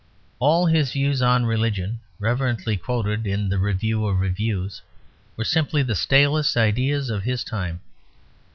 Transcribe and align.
All 0.39 0.65
his 0.65 0.93
views 0.93 1.21
on 1.21 1.45
religion 1.45 1.99
(reverently 2.17 2.75
quoted 2.75 3.27
in 3.27 3.49
the 3.49 3.59
Review 3.59 4.07
of 4.07 4.19
Reviews) 4.19 4.81
were 5.37 5.43
simply 5.43 5.83
the 5.83 5.93
stalest 5.93 6.57
ideas 6.57 7.11
of 7.11 7.21
his 7.21 7.43
time. 7.43 7.81